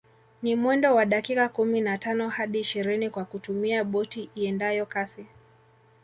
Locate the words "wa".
0.95-1.05